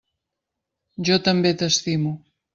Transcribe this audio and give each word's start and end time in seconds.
Jo 1.11 1.19
també 1.29 1.53
t'estimo. 1.61 2.17